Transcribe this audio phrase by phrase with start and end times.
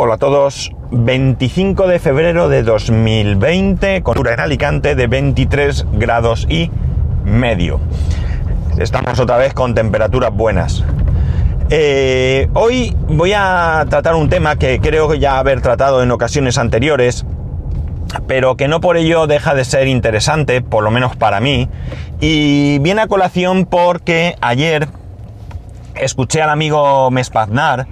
[0.00, 6.70] Hola a todos, 25 de febrero de 2020, con en Alicante de 23 grados y
[7.24, 7.80] medio.
[8.78, 10.84] Estamos otra vez con temperaturas buenas.
[11.70, 16.58] Eh, hoy voy a tratar un tema que creo que ya haber tratado en ocasiones
[16.58, 17.26] anteriores,
[18.28, 21.68] pero que no por ello deja de ser interesante, por lo menos para mí,
[22.20, 24.86] y viene a colación porque ayer
[25.96, 27.88] escuché al amigo Mespaznar,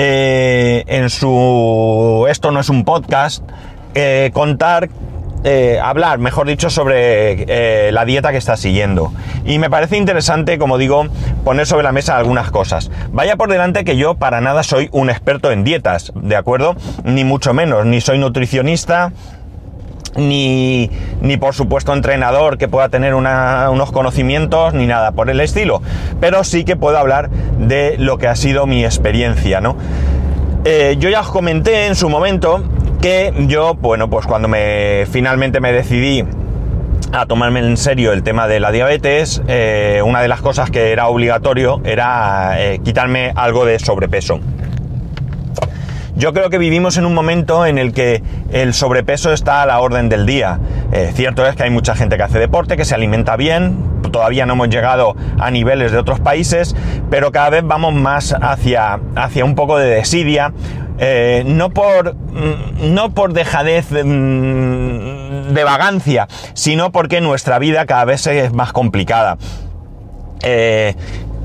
[0.00, 3.42] eh, en su Esto no es un podcast,
[3.94, 4.88] eh, contar,
[5.42, 9.12] eh, hablar, mejor dicho, sobre la dieta que está siguiendo.
[9.44, 11.08] Y me parece interesante, como digo,
[11.44, 12.92] poner sobre la mesa algunas cosas.
[13.10, 16.76] Vaya por delante que yo para nada soy un experto en dietas, ¿de acuerdo?
[17.02, 19.10] Ni mucho menos, ni soy nutricionista,
[20.16, 20.90] ni,
[21.20, 25.82] ni por supuesto entrenador que pueda tener unos conocimientos, ni nada por el estilo.
[26.20, 29.76] Pero sí que puedo hablar de lo que ha sido mi experiencia, ¿no?
[30.64, 32.62] Eh, yo ya os comenté en su momento
[33.00, 36.24] que yo, bueno, pues cuando me finalmente me decidí
[37.12, 40.92] a tomarme en serio el tema de la diabetes, eh, una de las cosas que
[40.92, 44.40] era obligatorio era eh, quitarme algo de sobrepeso.
[46.18, 49.78] Yo creo que vivimos en un momento en el que el sobrepeso está a la
[49.78, 50.58] orden del día.
[50.90, 54.44] Eh, cierto es que hay mucha gente que hace deporte, que se alimenta bien, todavía
[54.44, 56.74] no hemos llegado a niveles de otros países,
[57.08, 60.52] pero cada vez vamos más hacia, hacia un poco de desidia,
[60.98, 68.04] eh, no, por, mm, no por dejadez mm, de vagancia, sino porque nuestra vida cada
[68.04, 69.38] vez es más complicada.
[70.42, 70.96] Eh,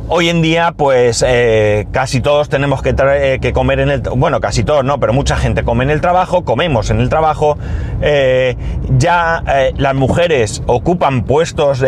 [0.09, 4.02] Hoy en día, pues eh, casi todos tenemos que, eh, que, comer en el...
[4.02, 7.58] Bueno, casi todos no, pero mucha gente come en el trabajo, comemos en el trabajo.
[8.02, 8.58] Eh,
[8.98, 9.44] ya
[9.78, 11.84] las mujeres ocupan puestos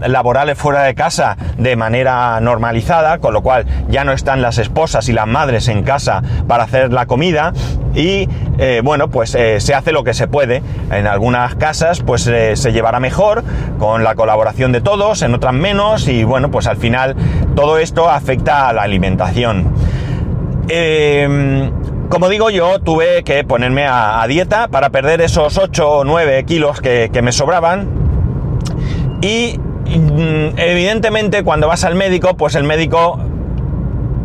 [0.00, 5.08] laborales fuera de casa de manera normalizada, con lo cual ya no están las esposas
[5.10, 7.52] y las madres en casa para hacer la comida.
[7.94, 8.28] Y
[8.82, 10.62] bueno, pues se hace lo que se puede.
[10.92, 13.42] En algunas casas, pues se llevará mejor,
[13.78, 17.16] con la colaboración de todos, en otras menos, y bueno, pues al final
[17.56, 19.74] todo esto afecta a la alimentación.
[20.68, 21.70] Em,
[22.08, 26.80] como digo yo, tuve que ponerme a, dieta para perder esos 8 o 9 kilos
[26.80, 27.88] que, que me sobraban.
[29.20, 33.18] Y mm, evidentemente cuando vas al médico, pues el médico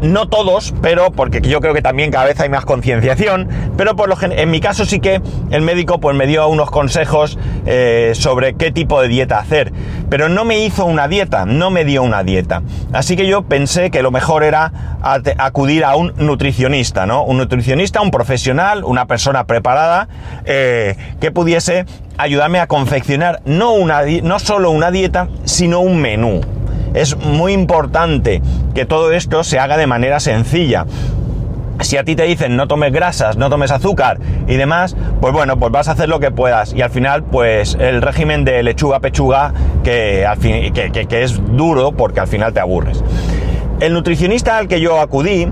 [0.05, 4.09] no todos, pero porque yo creo que también cada vez hay más concienciación, pero por
[4.09, 5.21] lo en mi caso sí que
[5.51, 9.73] el médico pues me dio unos consejos eh, sobre qué tipo de dieta hacer,
[10.09, 12.61] pero no me hizo una dieta, no me dio una dieta.
[12.93, 14.71] Así que yo pensé que lo mejor era
[15.37, 17.23] acudir a un nutricionista, ¿no?
[17.23, 20.07] Un nutricionista, un profesional, una persona preparada
[20.45, 21.85] eh, que pudiese
[22.17, 26.41] ayudarme a confeccionar no, una, no solo una dieta, sino un menú.
[26.95, 28.41] Es muy importante
[28.73, 30.85] que todo esto se haga de manera sencilla.
[31.81, 34.17] Si a ti te dicen no tomes grasas, no tomes azúcar
[34.47, 36.73] y demás, pues bueno, pues vas a hacer lo que puedas.
[36.73, 39.53] Y al final, pues el régimen de lechuga pechuga,
[39.83, 43.03] que, al fin, que, es duro porque al final te aburres.
[43.81, 45.49] El nutricionista al que yo acudí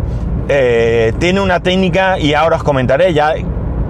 [0.48, 3.34] eh, tiene una técnica y ahora os comentaré ya,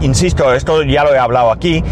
[0.01, 1.83] insisto, esto ya lo he hablado aquí,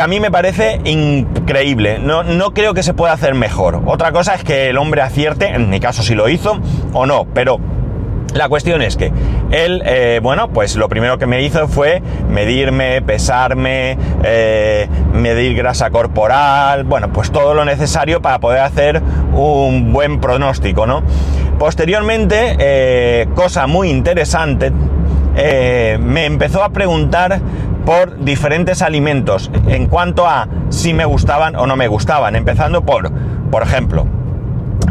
[0.00, 1.98] a mí me parece increíble.
[1.98, 3.82] No, no creo que se pueda hacer mejor.
[3.86, 6.60] Otra cosa es que el hombre acierte, en mi caso si lo hizo
[6.92, 7.60] o no, pero
[8.34, 9.10] la cuestión es que
[9.50, 15.90] él, eh, bueno, pues lo primero que me hizo fue medirme, pesarme, eh, medir grasa
[15.90, 21.02] corporal, bueno, pues todo lo necesario para poder hacer un buen pronóstico, ¿no?
[21.58, 24.72] Posteriormente, eh, cosa muy interesante,
[26.00, 27.40] me empezó a preguntar
[27.88, 33.10] por diferentes alimentos en cuanto a si me gustaban o no me gustaban, empezando por,
[33.50, 34.06] por ejemplo,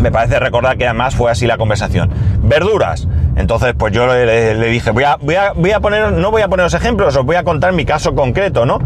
[0.01, 2.09] me parece recordar que además fue así la conversación.
[2.41, 3.07] Verduras.
[3.35, 6.47] Entonces, pues yo le, dije, voy a, voy, a, voy a, poner, no voy a
[6.47, 8.79] poner los ejemplos, os voy a contar mi caso concreto, ¿no?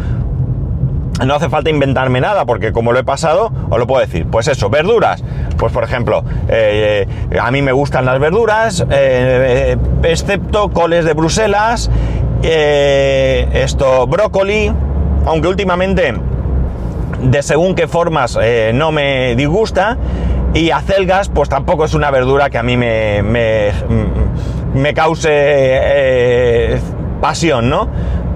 [1.25, 4.25] No hace falta inventarme nada, porque como lo he pasado, os lo puedo decir.
[4.29, 5.23] Pues eso, verduras.
[5.57, 7.07] Pues por ejemplo, eh,
[7.41, 11.89] a mí me gustan las verduras, eh, excepto coles de Bruselas
[12.43, 14.71] eh, esto, brócoli,
[15.25, 16.13] aunque últimamente
[17.21, 19.97] de según qué formas eh, no me disgusta.
[20.53, 23.73] Y acelgas, pues tampoco es una verdura que a mí me, me,
[24.93, 26.79] cause eh,
[27.21, 27.87] pasión, ¿no?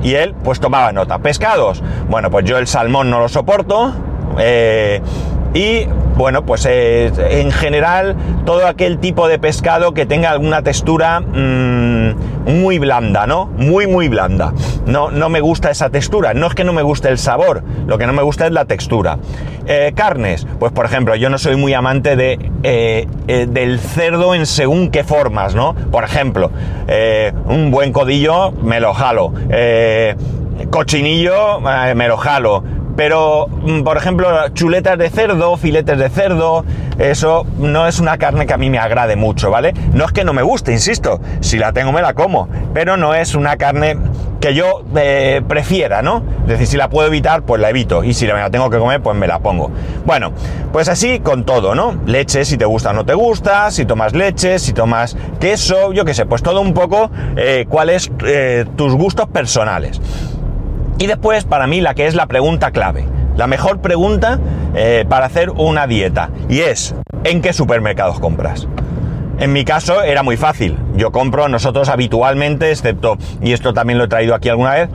[0.02, 1.20] Y él, pues tomaba nota.
[1.20, 3.94] Pescados, bueno, pues yo el salmón no lo soporto.
[5.54, 8.16] y bueno, pues en general
[8.46, 12.14] todo aquel tipo de pescado que tenga alguna textura mm,
[12.46, 13.46] muy blanda, ¿no?
[13.46, 14.54] Muy, muy blanda.
[14.86, 16.34] No, no me gusta esa textura.
[16.34, 18.66] No es que no me guste el sabor, lo que no me gusta es la
[18.66, 19.18] textura.
[19.68, 24.36] Eh, carnes, pues por ejemplo, yo no soy muy amante de, eh, eh, del cerdo
[24.36, 25.74] en según qué formas, ¿no?
[25.92, 26.52] Por ejemplo,
[27.48, 29.34] un buen codillo me lo jalo.
[30.70, 32.64] cochinillo me lo jalo
[32.96, 36.66] pero, mm, por ejemplo, chuletas de cerdo, filetes de cerdo,
[36.98, 39.74] eso no es una carne que a mí me agrade mucho, ¿vale?
[39.94, 43.14] No es que no me guste, insisto, si la tengo me la como, pero no
[43.14, 43.98] es una carne
[44.40, 46.24] que yo eh, prefiera, ¿no?
[46.44, 49.02] Es decir, si la puedo evitar, pues la evito, y si la tengo que comer,
[49.02, 49.72] pues me la pongo.
[50.06, 50.32] Bueno,
[50.72, 51.96] pues así con todo, ¿no?
[52.06, 56.06] Leche, si te gusta o no te gusta, si tomas leche, si tomas queso, yo
[56.06, 60.00] qué sé, pues todo un poco eh, cuáles eh, tus gustos personales.
[60.98, 63.06] Y después, para mí, la que es la pregunta clave,
[63.36, 64.40] la mejor pregunta
[64.76, 68.68] eh, para hacer una dieta, y es, ¿en qué supermercados compras?
[69.38, 70.78] En mi caso era muy fácil.
[70.96, 74.90] Yo compro nosotros habitualmente, excepto, y esto también lo he traído aquí alguna vez,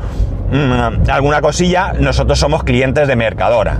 [0.50, 3.78] mm, alguna cosilla, nosotros somos clientes de Mercadona.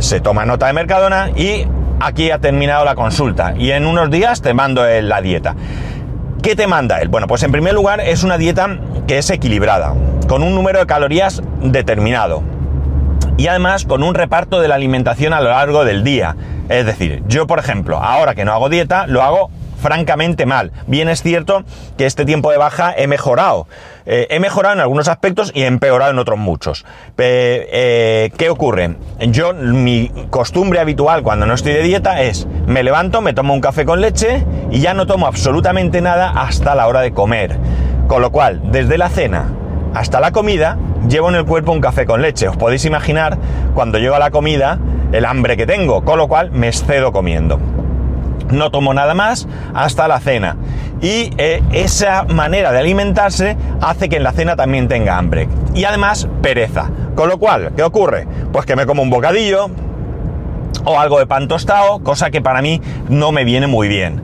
[0.00, 1.66] Se toma nota de Mercadona y
[2.00, 3.54] aquí ha terminado la consulta.
[3.56, 5.54] Y en unos días te mando la dieta.
[6.42, 7.08] ¿Qué te manda él?
[7.08, 9.94] Bueno, pues en primer lugar es una dieta que es equilibrada,
[10.26, 12.42] con un número de calorías determinado
[13.36, 16.36] y además con un reparto de la alimentación a lo largo del día.
[16.68, 19.50] Es decir, yo por ejemplo, ahora que no hago dieta, lo hago
[19.84, 20.72] francamente mal.
[20.86, 21.62] Bien es cierto
[21.98, 23.66] que este tiempo de baja he mejorado.
[24.06, 26.86] Eh, he mejorado en algunos aspectos y he empeorado en otros muchos.
[27.18, 28.96] Eh, ¿Qué ocurre?
[29.28, 33.60] Yo, mi costumbre habitual cuando no estoy de dieta es, me levanto, me tomo un
[33.60, 37.58] café con leche y ya no tomo absolutamente nada hasta la hora de comer.
[38.06, 39.52] Con lo cual, desde la cena
[39.94, 40.76] hasta la comida,
[41.08, 42.48] llevo en el cuerpo un café con leche.
[42.48, 43.38] Os podéis imaginar
[43.74, 44.78] cuando llego a la comida
[45.12, 47.58] el hambre que tengo, con lo cual me excedo comiendo
[48.50, 50.56] no tomo nada más hasta la cena.
[51.00, 55.48] Y eh, esa manera de alimentarse hace que en la cena también tenga hambre.
[55.74, 56.90] Y además pereza.
[57.14, 58.26] Con lo cual, ¿qué ocurre?
[58.52, 59.70] Pues que me como un bocadillo
[60.84, 64.22] o algo de pan tostado, cosa que para mí no me viene muy bien.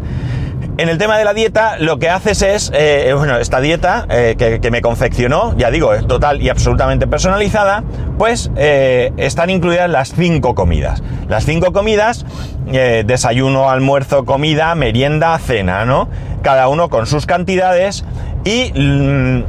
[0.81, 4.35] En el tema de la dieta, lo que haces es, eh, bueno, esta dieta eh,
[4.39, 7.85] que, me confeccionó, ya digo, es total y absolutamente personalizada,
[8.17, 11.03] pues eh, están incluidas las cinco comidas.
[11.29, 12.25] Las cinco comidas,
[12.65, 16.09] desayuno, almuerzo, comida, merienda, cena, ¿no?
[16.41, 18.07] Cada uno con sus cantidades
[18.45, 19.43] y mm,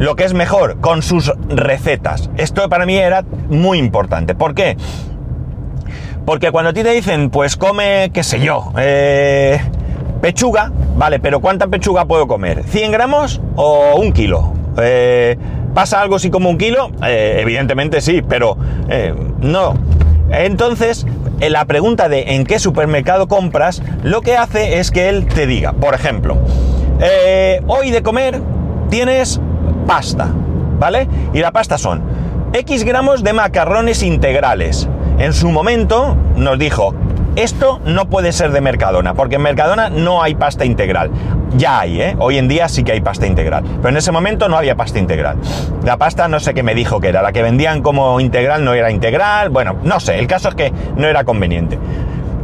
[0.00, 2.30] lo que es mejor, con sus recetas.
[2.36, 4.34] Esto para mí era muy importante.
[4.34, 4.76] ¿Por qué?
[6.24, 9.60] Porque cuando a ti te dicen, pues come, qué sé yo, eh,
[10.20, 12.64] Pechuga, vale, pero ¿cuánta pechuga puedo comer?
[12.64, 14.52] ¿100 gramos o un kilo?
[14.78, 15.36] Eh,
[15.74, 16.90] ¿Pasa algo si como un kilo?
[17.06, 18.56] Eh, evidentemente sí, pero
[18.88, 19.74] eh, no.
[20.30, 21.06] Entonces,
[21.38, 25.72] la pregunta de en qué supermercado compras, lo que hace es que él te diga,
[25.74, 26.38] por ejemplo,
[27.66, 28.40] hoy de comer
[28.90, 29.40] tienes
[29.86, 30.28] pasta,
[30.80, 31.08] ¿vale?
[31.32, 32.02] Y la pasta son
[32.52, 34.88] X gramos de macarrones integrales.
[35.18, 36.94] En su momento nos dijo
[37.36, 41.10] esto no puede ser de Mercadona, porque en Mercadona no hay pasta integral.
[41.56, 42.16] Ya hay, ¿eh?
[42.18, 43.62] Hoy en día sí que hay pasta integral.
[43.76, 45.36] Pero en ese momento no había pasta integral.
[45.84, 47.20] La pasta no sé qué me dijo que era.
[47.20, 49.50] La que vendían como integral no era integral.
[49.50, 50.18] Bueno, no sé.
[50.18, 51.78] El caso es que no era conveniente.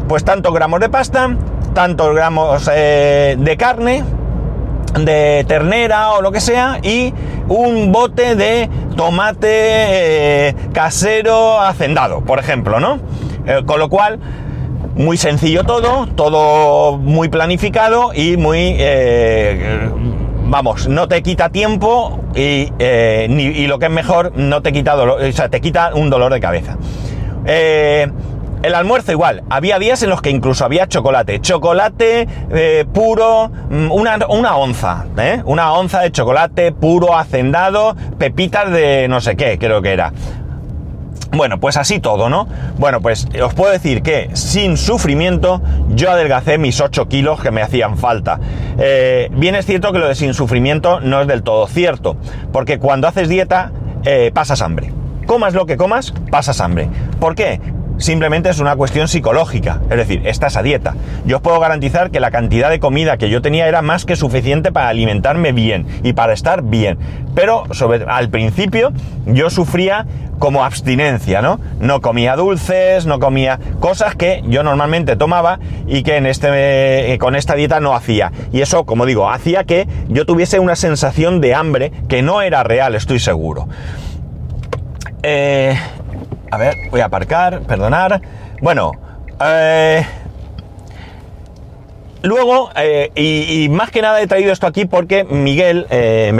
[0.08, 1.36] Pues tantos gramos de pasta,
[1.74, 4.04] tantos gramos eh, de carne,
[5.00, 7.14] de ternera o lo que sea y
[7.48, 9.48] un bote de tomate
[10.48, 12.98] eh, casero hacendado, por ejemplo, ¿no?
[13.66, 14.20] Con lo cual
[14.94, 18.76] muy sencillo todo, todo muy planificado y muy...
[18.78, 19.90] Eh,
[20.44, 24.94] vamos, no te quita tiempo y, eh, y, lo que es mejor, no te quita
[24.94, 26.76] dolor, o sea, te quita un dolor de cabeza.
[27.46, 28.06] Eh,
[28.62, 32.28] el almuerzo igual, había días en los que incluso había chocolate, chocolate
[32.92, 35.06] puro, mm, una, una onza,
[35.46, 40.12] una onza de chocolate puro, hacendado, pepitas de no sé qué, creo que era.
[41.30, 42.46] Bueno, pues así todo, ¿no?
[42.78, 47.62] Bueno, pues os puedo decir que sin sufrimiento yo adelgacé mis 8 kilos que me
[47.62, 48.38] hacían falta.
[48.78, 52.16] Eh, bien es cierto que lo de sin sufrimiento no es del todo cierto,
[52.52, 53.72] porque cuando haces dieta
[54.04, 54.92] eh, pasas hambre.
[55.26, 56.88] Comas lo que comas, pasas hambre.
[57.20, 57.60] ¿Por qué?
[58.02, 60.94] Simplemente es una cuestión psicológica, es decir, estás a dieta.
[61.24, 64.16] Yo os puedo garantizar que la cantidad de comida que yo tenía era más que
[64.16, 66.98] suficiente para alimentarme bien y para estar bien.
[67.34, 67.64] Pero
[68.08, 68.92] al principio
[69.26, 70.06] yo sufría
[70.38, 71.60] como abstinencia, ¿no?
[71.80, 77.36] No comía dulces, no comía cosas que yo normalmente tomaba y que este, eh, con
[77.36, 78.32] esta dieta no hacía.
[78.52, 82.64] Y eso, como digo, hacía que yo tuviese una sensación de hambre que no era
[82.64, 83.68] real, estoy seguro.
[85.22, 85.76] Eh,
[86.52, 88.20] a ver, voy a aparcar, perdonar.
[88.60, 88.92] Bueno,
[89.42, 90.04] eh,
[92.22, 96.32] Luego, eh, y, más que nada he traído esto aquí porque Miguel eh,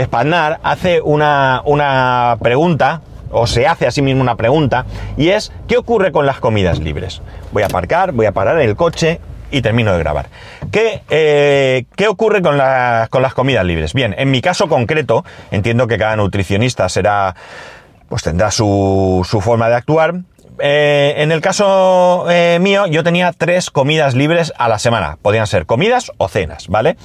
[0.61, 3.01] hace una, una pregunta,
[3.31, 4.85] o se hace a sí mismo una pregunta,
[5.17, 7.21] y es, ¿qué ocurre con las comidas libres?
[7.51, 9.19] Voy a aparcar, voy a parar el coche
[9.53, 10.27] y termino de grabar.
[10.71, 12.59] ¿Qué, eh, ¿qué ocurre con,
[13.09, 13.93] con las comidas libres?
[13.93, 17.35] Bien, en mi caso concreto, entiendo que cada nutricionista será,
[18.13, 20.13] pues tendrá su, su forma de actuar,
[20.59, 25.17] eh, en el caso eh, mío, yo tenía tres comidas libres a la semana.
[25.19, 26.95] Podían ser comidas o cenas, ¿vale?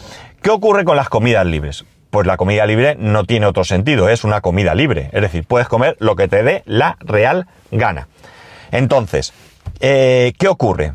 [0.42, 1.86] ¿Qué ocurre con las comidas libres?
[2.10, 5.08] Pues la comida libre no tiene otro sentido, es una comida libre.
[5.14, 8.08] Es decir, puedes comer lo que te dé la real gana.
[8.70, 9.32] Entonces,
[9.80, 10.92] eh, ¿qué ocurre?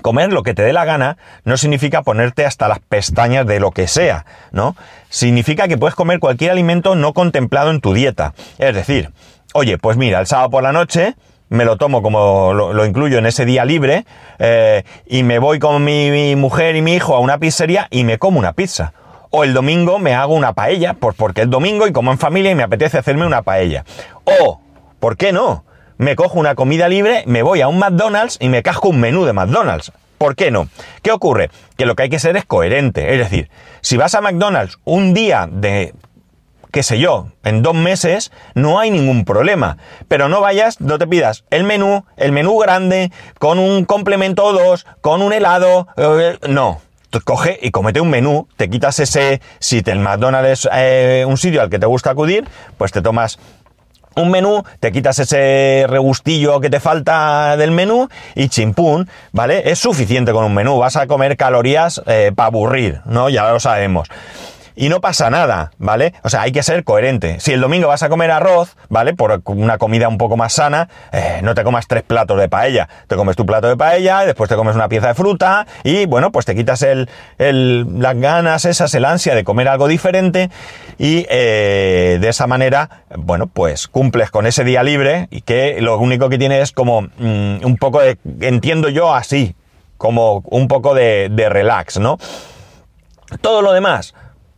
[0.00, 3.72] Comer lo que te dé la gana no significa ponerte hasta las pestañas de lo
[3.72, 4.74] que sea, ¿no?
[5.10, 8.32] Significa que puedes comer cualquier alimento no contemplado en tu dieta.
[8.58, 9.10] Es decir,
[9.52, 11.14] oye, pues mira, el sábado por la noche
[11.50, 14.06] me lo tomo como lo, incluyo en ese día libre
[14.38, 18.18] eh, y me voy con mi, mujer y mi hijo a una pizzería y me
[18.18, 18.94] como una pizza.
[19.28, 22.50] O el domingo me hago una paella, pues porque es domingo y como en familia
[22.50, 23.84] y me apetece hacerme una paella.
[24.24, 24.60] O,
[24.98, 25.64] ¿por qué no?
[26.02, 29.24] Me cojo una comida libre, me voy a un McDonald's y me casco un menú
[29.24, 29.92] de McDonald's.
[30.18, 30.66] ¿Por qué no?
[31.00, 31.48] ¿Qué ocurre?
[31.76, 33.14] Que lo que hay que ser es coherente.
[33.14, 33.50] Es decir,
[33.82, 35.94] si vas a McDonald's un día de
[36.72, 39.76] qué sé yo, en dos meses no hay ningún problema.
[40.08, 44.52] Pero no vayas, no te pidas el menú, el menú grande, con un complemento o
[44.52, 46.80] dos, con un helado, eh, no.
[47.24, 51.62] coge y comete un menú, te quitas ese, si el McDonald's es eh, un sitio
[51.62, 52.44] al que te gusta acudir,
[52.76, 53.38] pues te tomas
[54.16, 59.70] un menú, te quitas ese regustillo que te falta del menú y chimpún, ¿vale?
[59.70, 63.28] Es suficiente con un menú, vas a comer calorías eh, para aburrir, ¿no?
[63.28, 64.08] Ya lo sabemos
[64.74, 66.14] y no pasa nada, ¿vale?
[66.22, 67.40] O sea, hay que ser coherente.
[67.40, 69.14] Si el domingo vas a comer arroz, ¿vale?
[69.14, 72.88] Por una comida un poco más sana, eh, no te comas tres platos de paella.
[73.06, 76.32] Te comes tu plato de paella, después te comes una pieza de fruta y, bueno,
[76.32, 80.50] pues te quitas el, las ganas esas, el ansia de comer algo diferente
[80.98, 85.98] y eh, de esa manera, bueno, pues cumples con ese día libre y que lo
[85.98, 89.54] único que tiene es como mm, un poco de, entiendo yo así,
[89.98, 92.18] como un poco de, de relax, ¿no?
[93.40, 94.14] Todo lo demás,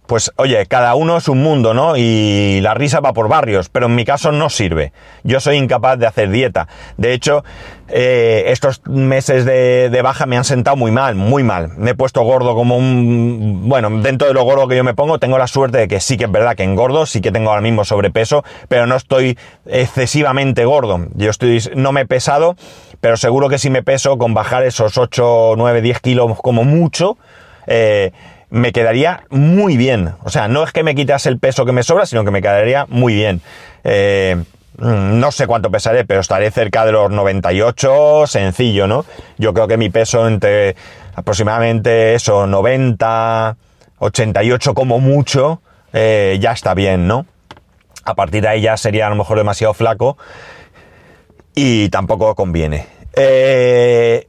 [0.06, 1.96] pues oye, cada uno es un mundo, ¿no?
[1.96, 4.92] Y la risa va por barrios, pero en mi caso no sirve.
[5.22, 6.68] Yo soy incapaz de hacer dieta.
[6.98, 7.42] De hecho,
[7.88, 11.70] eh, estos meses de, baja me han sentado muy mal, muy mal.
[11.78, 13.62] Me he puesto gordo como un...
[13.66, 16.18] Bueno, dentro de lo gordo que yo me pongo, tengo la suerte de que sí
[16.18, 20.66] que es verdad que engordo, sí que tengo ahora mismo sobrepeso, pero no estoy excesivamente
[20.66, 21.06] gordo.
[21.14, 22.56] Yo estoy, no me he pesado,
[23.00, 27.16] pero seguro que si me peso con bajar esos 8, 9, 10 kilos como mucho,
[27.66, 28.12] eh,
[28.50, 30.14] me quedaría muy bien.
[30.22, 32.42] O sea, no es que me quitas el peso que me sobra, sino que me
[32.42, 33.40] quedaría muy bien.
[33.84, 34.36] Eh,
[34.78, 39.04] mm, no sé cuánto pesaré, pero estaré cerca de los 98, sencillo, ¿no?
[39.38, 40.76] Yo creo que mi peso entre
[41.14, 43.56] aproximadamente eso, 90,
[43.98, 45.60] 88 como mucho,
[45.92, 47.26] eh, ya está bien, ¿no?
[48.04, 50.18] A partir de ahí ya sería a lo mejor demasiado flaco
[51.54, 52.86] y tampoco conviene.
[53.16, 54.26] Eh,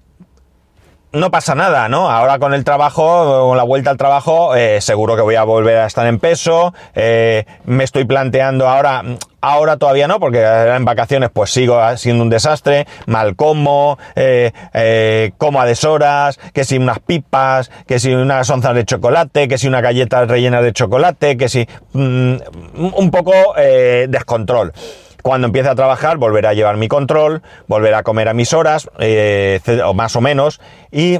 [1.15, 2.11] no pasa nada, ¿no?
[2.11, 5.77] Ahora con el trabajo, con la vuelta al trabajo, eh, seguro que voy a volver
[5.77, 6.73] a estar en peso.
[6.93, 9.01] Eh, me estoy planteando ahora,
[9.39, 15.61] ahora todavía no, porque en vacaciones pues sigo siendo un desastre, mal como, eh, como
[15.61, 19.79] a deshoras, que si unas pipas, que si unas onzas de chocolate, que si una
[19.79, 22.35] galleta rellena de chocolate, que si mm,
[22.93, 24.73] un poco descontrol.
[25.25, 28.87] Cuando empiece a trabajar, volveré a llevar mi control, volveré a comer a mis horas,
[28.99, 31.19] eh, o más o menos, y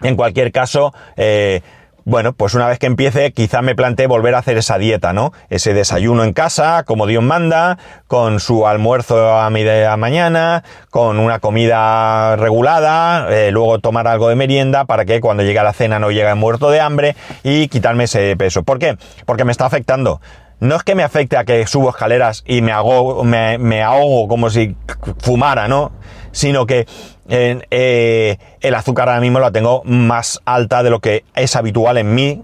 [0.00, 1.60] en cualquier caso, eh,
[2.04, 5.32] bueno, pues una vez que empiece, quizá me plantee volver a hacer esa dieta, ¿no?
[5.50, 11.40] Ese desayuno en casa, como Dios manda, con su almuerzo a media mañana, con una
[11.40, 15.98] comida regulada, eh, luego tomar algo de merienda para que cuando llegue a la cena
[15.98, 18.62] no llegue muerto de hambre y quitarme ese peso.
[18.62, 18.96] ¿Por qué?
[19.24, 20.20] Porque me está afectando
[20.60, 24.48] no es que me afecte a que subo escaleras y me, hago, me, ahogo como
[24.50, 24.74] si
[25.18, 25.92] fumara, ¿no?
[26.32, 26.86] Sino que
[27.28, 32.14] eh, el azúcar ahora mismo la tengo más alta de lo que es habitual en
[32.14, 32.42] mí,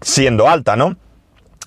[0.00, 0.96] siendo alta, ¿no?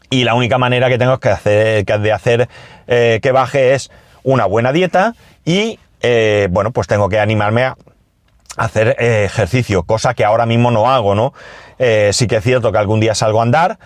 [0.09, 2.49] Y la única manera que tengo que hacer, de hacer
[2.87, 3.91] eh, que baje es
[4.23, 5.15] una buena dieta
[5.45, 7.77] y, eh, bueno, pues tengo que animarme a
[8.57, 11.33] hacer ejercicio, cosa que ahora mismo no hago, ¿no?
[11.77, 13.77] sí que es cierto que algún día salgo a andar,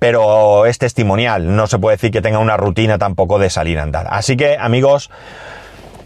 [0.00, 3.82] pero es testimonial, no se puede decir que tenga una rutina tampoco de salir a
[3.82, 4.06] andar.
[4.10, 5.10] Así que, amigos,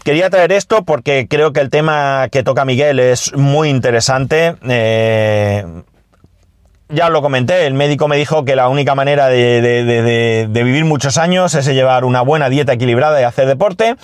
[0.03, 4.55] quería traer esto porque creo que el tema que toca Miguel es muy interesante.
[4.67, 5.65] Eh,
[6.89, 11.55] ya lo comenté, el médico me dijo que la única manera de, vivir muchos años
[11.55, 13.95] es llevar una buena dieta equilibrada y hacer deporte.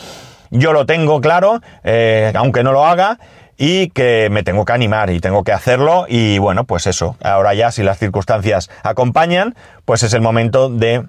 [0.51, 3.19] Yo lo tengo claro, eh, aunque no lo haga.
[3.57, 7.53] Y que me tengo que animar y tengo que hacerlo y bueno, pues eso, ahora
[7.53, 9.55] ya si las circunstancias acompañan,
[9.85, 11.05] pues es el momento de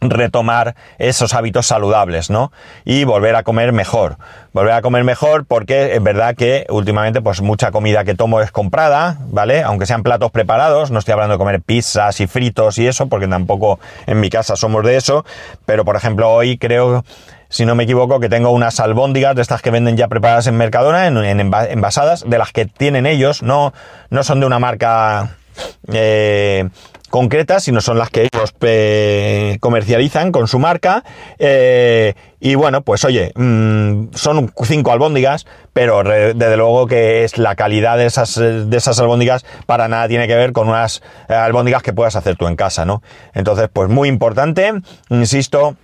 [0.00, 2.52] retomar esos hábitos saludables, ¿no?
[2.84, 4.16] Y volver a comer mejor.
[4.52, 8.50] Volver a comer mejor porque es verdad que últimamente pues mucha comida que tomo es
[8.50, 9.62] comprada, ¿vale?
[9.62, 13.28] Aunque sean platos preparados, no estoy hablando de comer pizzas y fritos y eso, porque
[13.28, 15.24] tampoco en mi casa somos de eso,
[15.64, 17.04] pero por ejemplo hoy creo
[17.52, 20.56] si no me equivoco, que tengo unas albóndigas de estas que venden ya preparadas en
[20.56, 23.74] Mercadona, en, envasadas, de las que tienen ellos, no,
[24.08, 25.36] no son de una marca
[25.92, 26.70] eh,
[27.10, 31.04] concretas, sino son las que ellos eh, comercializan con su marca.
[31.38, 37.54] Eh, y bueno, pues oye, mm, son cinco albóndigas, pero desde luego que es la
[37.54, 41.82] calidad de esas, de esas albóndigas para nada tiene que ver con unas eh, albóndigas
[41.82, 43.02] que puedas hacer tú en casa, ¿no?
[43.34, 44.72] Entonces, pues muy importante,
[45.10, 45.76] insisto,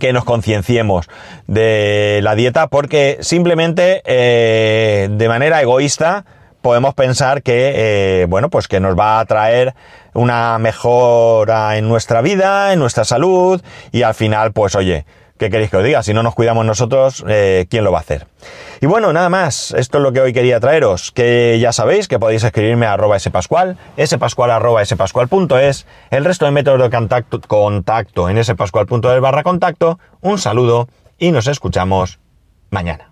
[0.00, 1.08] que nos concienciemos
[1.46, 6.24] de la dieta porque simplemente de manera egoísta
[6.60, 9.74] podemos pensar que, bueno, pues que nos va a traer
[10.14, 15.06] una mejora en nuestra vida, en nuestra salud y al final, pues oye,
[15.38, 16.02] ¿qué queréis que os diga?
[16.02, 18.26] Si no nos cuidamos nosotros, eh, ¿quién lo va a hacer?
[18.80, 22.18] Y bueno, nada más, esto es lo que hoy quería traeros, que ya sabéis que
[22.18, 28.28] podéis escribirme a arroba spascual, spascual arroba spascual.es, el resto de métodos de contacto, contacto
[28.28, 32.18] en spascual.es barra contacto, un saludo y nos escuchamos
[32.70, 33.07] mañana.